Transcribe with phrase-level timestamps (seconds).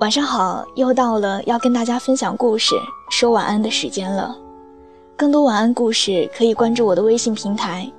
[0.00, 2.76] 晚上好，又到了要跟大家分享故事、
[3.10, 4.36] 说晚安的时间了。
[5.16, 7.90] 更多晚安故事可以关注我的微信平台，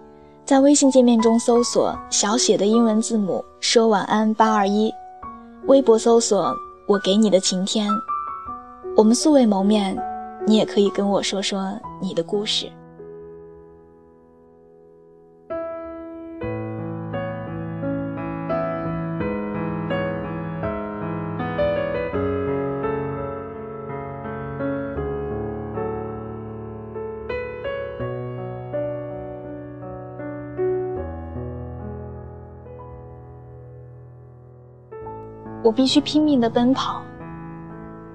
[0.46, 4.90] 在微信界面中搜索小写的英文字母“说晚安八二一”，
[5.68, 6.56] 微博搜索
[6.88, 7.92] “我给你的晴天”。
[8.96, 10.02] 我们素未谋面，
[10.48, 12.72] 你也可以跟我说说你的故事。
[35.62, 37.02] 我必须拼命地奔跑。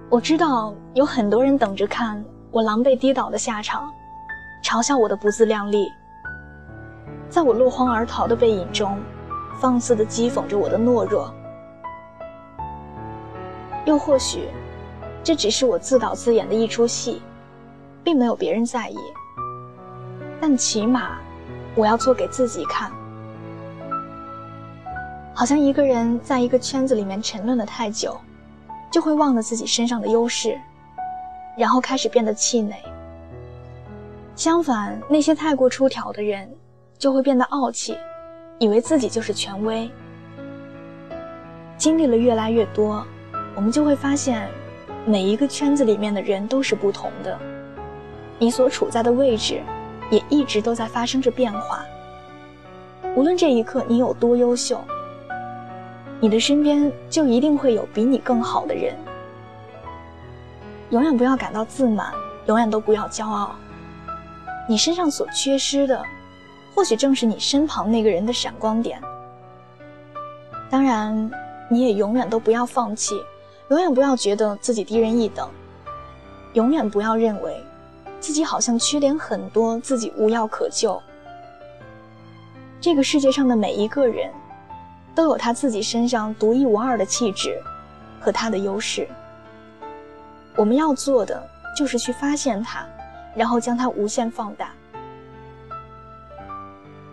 [0.08, 3.92] 我知道有很多人等着看我狼狈跌倒的下场，
[4.62, 5.86] 嘲笑我的不自量力。
[7.28, 8.98] 在我落荒而逃的背影中，
[9.60, 11.32] 放肆地讥讽着我的懦弱。
[13.84, 14.48] 又或许，
[15.23, 17.20] 这只是我自导自演的一出戏，
[18.02, 18.96] 并没有别人在意。
[20.40, 21.18] 但起码，
[21.74, 22.90] 我要做给自己看。
[25.37, 28.16] 好像一个人在一个圈子里面沉沦的太久，
[28.88, 30.57] 就会忘了自己身上的优势，
[31.59, 32.76] 然后开始变得气馁。
[34.37, 36.49] 相反，那些太过出挑的人，
[36.96, 37.99] 就会变得傲气，
[38.60, 39.91] 以为自己就是权威。
[41.76, 43.04] 经历了越来越多，
[43.57, 44.48] 我们就会发现，
[45.04, 47.37] 每一个圈子里面的人都是不同的，
[48.38, 49.60] 你所处在的位置，
[50.13, 51.85] 也一直都在发生着变化。
[53.16, 54.80] 无论这一刻你有多优秀。
[56.24, 58.96] 你的身边就一定会有比你更好的人。
[60.88, 62.14] 永远不要感到自满，
[62.46, 63.54] 永远都不要骄傲。
[64.66, 66.02] 你身上所缺失的，
[66.75, 68.98] 或许正是你身旁那个人的闪光点。
[70.70, 71.30] 当然，
[71.69, 73.22] 你也永远都不要放弃，
[73.69, 75.47] 永远不要觉得自己低人一等，
[76.54, 77.62] 永远不要认为
[78.18, 80.98] 自己好像缺点很多，自己无药可救。
[82.80, 84.32] 这个世界上的每一个人。
[85.14, 87.62] 都有他自己身上独一无二的气质
[88.20, 89.08] 和他的优势。
[90.56, 91.42] 我们要做的
[91.76, 92.86] 就是去发现它，
[93.34, 94.70] 然后将它无限放大。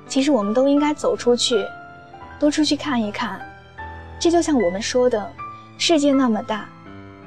[0.07, 1.65] 其实我们都应该走出去，
[2.39, 3.41] 多出去看一看。
[4.19, 5.31] 这就像我们说的，
[5.77, 6.69] 世界那么大，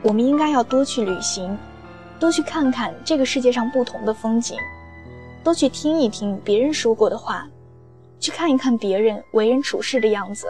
[0.02, 1.56] 我们应该要多去旅行，
[2.20, 4.56] 多去看看这个世界上不同的风景，
[5.42, 7.48] 多去听一听别人说过的话，
[8.20, 10.46] 去看一看别人为人处事的样子。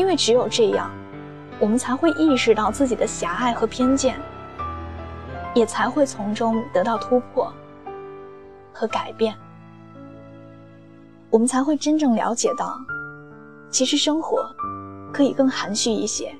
[0.00, 0.90] 因为只有这样，
[1.58, 4.18] 我们才会意识到自己的狭隘和偏见，
[5.52, 7.52] 也才会从中得到突破
[8.72, 9.36] 和改变。
[11.28, 12.78] 我们才会真正了解到，
[13.68, 14.50] 其实生活
[15.12, 16.34] 可以更含蓄一些。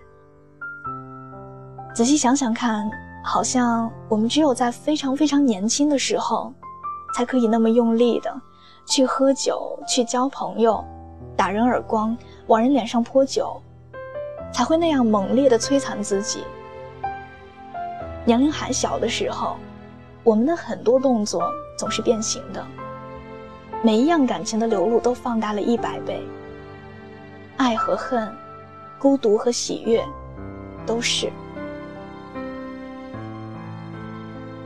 [1.94, 2.90] 仔细想想看，
[3.22, 6.50] 好像我们只有在非常非常年轻的时候，
[7.14, 8.34] 才可以那么用力的
[8.86, 10.82] 去喝酒、去交朋友、
[11.36, 12.16] 打人耳光。
[12.50, 13.62] 往人脸上泼酒，
[14.52, 16.42] 才会那样猛烈的摧残自己。
[18.24, 19.56] 年龄还小的时候，
[20.24, 22.66] 我们的很多动作总是变形的，
[23.84, 26.26] 每一样感情的流露都放大了一百倍。
[27.56, 28.28] 爱和恨，
[28.98, 30.04] 孤独和喜悦，
[30.84, 31.30] 都是。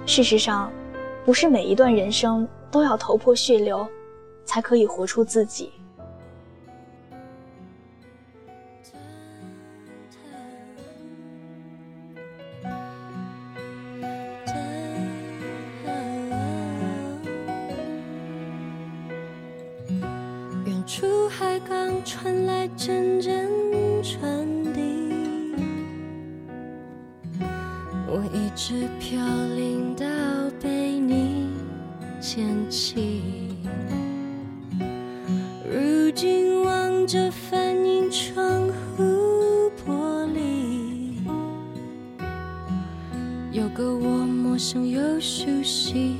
[0.06, 0.72] 事实上，
[1.26, 3.86] 不是每一段人生都要头破血流，
[4.46, 5.70] 才可以活出自己。
[22.14, 23.50] 传来阵阵
[24.00, 24.80] 传递，
[28.06, 29.18] 我一直飘
[29.56, 30.06] 零到
[30.62, 31.48] 被你
[32.20, 33.58] 捡起。
[35.68, 39.02] 如今望着反映窗户
[39.84, 41.16] 玻璃，
[43.50, 46.14] 有个我陌生又熟悉。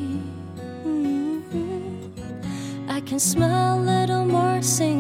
[2.88, 4.93] I can smell a little more, sing.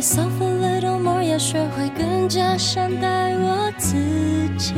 [0.00, 3.96] sofalittlemore 要学会更加善待我自
[4.56, 4.74] 己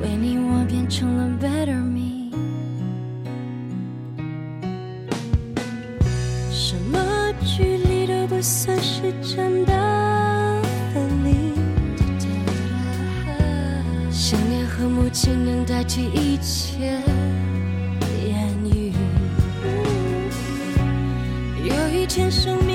[0.00, 2.30] 为你我变成了 better me.
[6.50, 6.98] 什么
[7.44, 9.72] 距离都不算是真的
[10.94, 11.52] 分离
[14.10, 16.98] 想念和默契能代替一切
[18.26, 18.92] 言语
[21.62, 22.65] 有一天生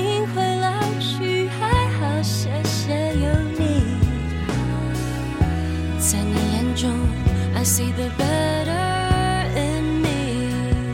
[7.72, 10.92] see the better in me.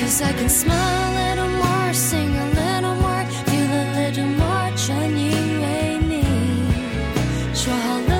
[0.00, 4.68] Cause I can smile a little more, sing a little more, feel a little more,
[4.76, 6.24] 全因为你。
[7.54, 8.12] 说好了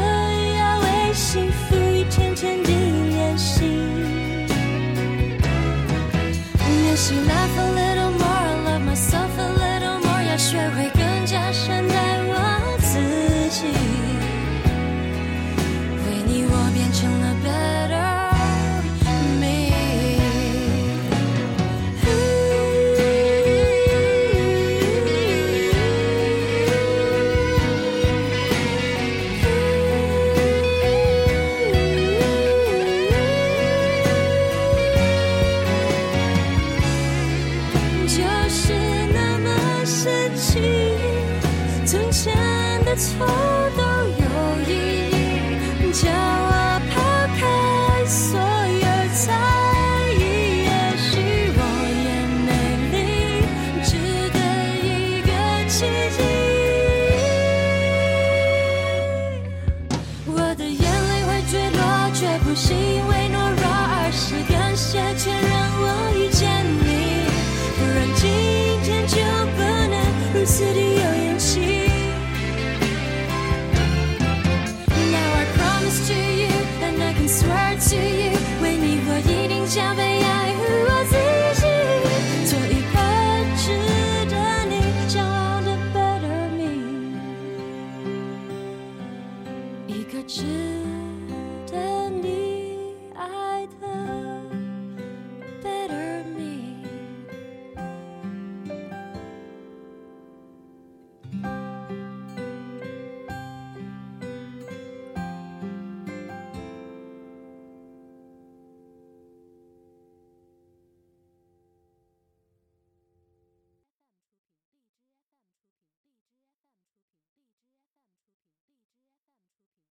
[0.56, 2.70] 要为幸福一天天地
[3.10, 3.64] 练习，
[6.58, 7.71] 练习那份。